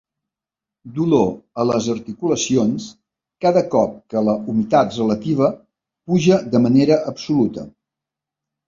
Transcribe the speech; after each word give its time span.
Dolor 0.95 1.27
a 1.63 1.65
les 1.71 1.89
articulacions 1.95 2.87
cada 3.47 3.65
cop 3.77 3.95
que 4.15 4.25
la 4.31 4.37
humitat 4.55 4.99
relativa 4.99 5.55
puja 5.61 6.43
de 6.57 6.65
manera 6.67 7.01
absoluta. 7.15 7.73